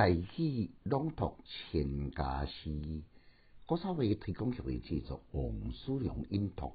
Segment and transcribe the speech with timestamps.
[0.00, 3.02] 大喜朗读千家诗，
[3.66, 6.72] 古早味推广协会制作王叔良音读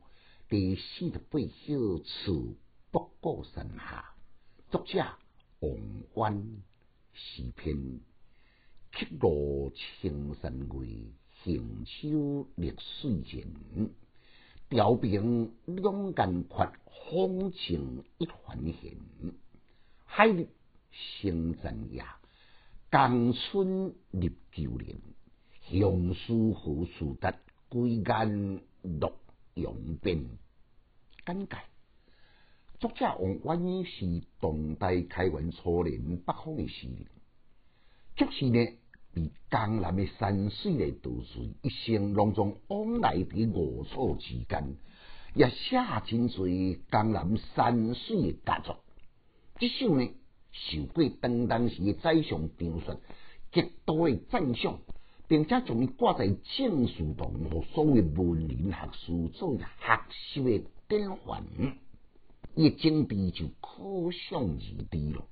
[0.48, 2.56] 第四十八首词
[2.92, 4.14] 北国山下，
[4.70, 5.04] 作者
[5.60, 5.76] 王
[6.34, 6.62] 渊，
[7.14, 8.00] 诗篇。
[8.92, 10.86] 刻罗青山外，
[11.44, 13.90] 行舟绿水前。
[14.70, 16.72] 调平两间缺，
[17.10, 18.96] 风情一环闲。
[20.06, 20.48] 海日
[20.92, 22.06] 生残夜。
[22.96, 24.96] 江春入旧年，
[25.70, 27.36] 相思何处得？
[27.68, 29.12] 归雁洛
[29.56, 30.26] 阳边。
[31.26, 31.58] 简介：
[32.80, 37.06] 作者王婉是唐代开元初年北方的诗人，
[38.16, 38.66] 就是呢，
[39.14, 44.78] 被江南的山水来陶醉，一生拢总往来伫五楚之间，
[45.34, 45.76] 也写
[46.06, 48.78] 真侪江南山水的佳作。
[49.60, 50.10] 这首呢？
[50.58, 53.00] 受过当当时的宰相张说
[53.52, 54.80] 极多的赞赏，
[55.28, 61.44] 并且将伊挂在正书堂，和所有文人学士作为学习的典范。
[62.56, 65.28] 伊政治就可想而知咯。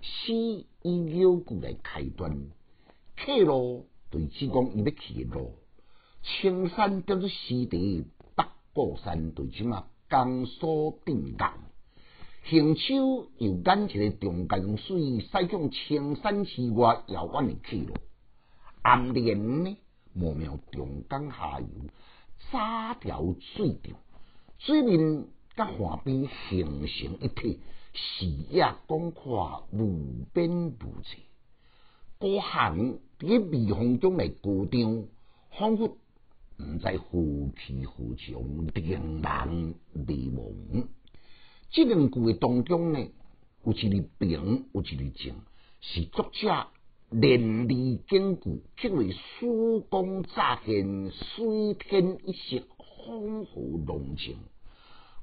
[0.00, 2.36] 诗以六句来开端，
[3.16, 5.54] 客路对只讲伊要去的路，
[6.22, 8.04] 青山叫做西地，
[8.36, 11.58] 北固山对即嘛江苏定港。
[12.44, 17.94] 行舟由眼前的中间水驶向青山之外遥远的去路，
[18.82, 19.76] 暗莲呢，
[20.12, 21.66] 莫名中江下游，
[22.50, 23.90] 三条水道，
[24.58, 25.24] 水面
[25.56, 27.60] 甲岸边形成一体，
[27.92, 31.22] 视野广阔，无边无际。
[32.18, 35.06] 孤行伫微风中来歌唱，
[35.58, 35.96] 仿佛
[36.58, 40.86] 毋知何去何从，令人迷茫。
[41.72, 43.00] 这两句的当中呢，
[43.64, 45.34] 有一字平，有一字静，
[45.80, 46.66] 是作者
[47.08, 52.62] 连理根据，刻为曙光乍现，水天一色，
[53.06, 54.36] 风和浓情，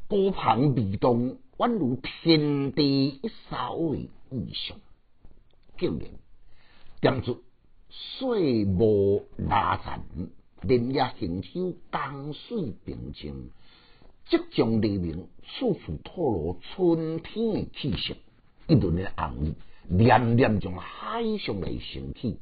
[0.07, 3.97] 波旁微动，宛如天地一扫的
[4.31, 4.79] 意象。
[5.77, 6.09] 竟然
[6.99, 7.43] 点出
[7.91, 10.03] 水无拉残，
[10.63, 13.51] 连夜行舟，江水平静。
[14.29, 18.15] 即将黎明，处处透露春天的气息。
[18.67, 19.55] 一轮的红日，
[19.87, 22.37] 念念从海上来升起。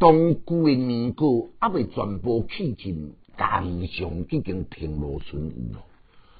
[0.00, 0.12] 当
[0.44, 5.84] 旧的年果还未全部去尽，江上已经停落春雨了。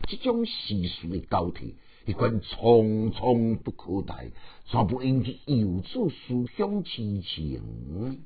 [0.09, 4.33] 这种时序的交替，一款匆匆不可待，
[4.65, 8.25] 全部引起游子思乡之情。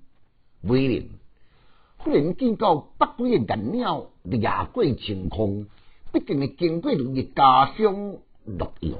[0.62, 1.08] 威廉
[1.98, 4.40] 忽然见到北归的雁鸟掠
[4.72, 5.66] 过晴空。
[6.10, 8.98] 毕竟会经过你的家乡洛阳，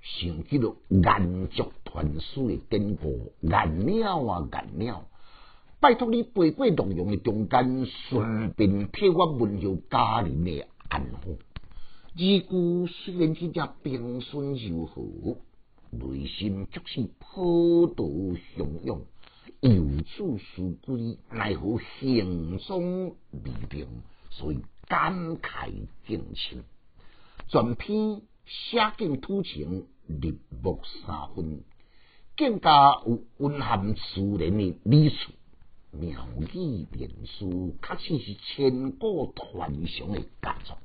[0.00, 5.08] 想起了延族传书的典故，颜鸟啊颜鸟，
[5.80, 11.20] 拜托你飞过洛阳的中间，顺便替我问候家人的安好。
[12.16, 15.02] 二姑虽然真正平顺柔和，
[15.90, 19.02] 内心却是波涛汹涌，
[19.62, 23.88] 游子思归，奈何行踪未定，
[24.38, 24.60] 所以。
[24.86, 25.70] 感慨
[26.06, 26.62] 敬情，
[27.48, 31.64] 全篇写景土情，日暮三分，
[32.36, 35.32] 更加有蕴含自然的理处，
[35.90, 40.76] 妙语连珠，确实是千古传颂的佳作。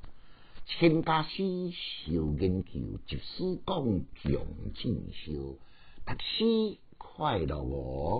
[0.65, 3.83] 千家诗少研究，即使讲
[4.15, 4.41] 强
[4.75, 5.57] 进修，
[6.05, 8.17] 读书快乐哦。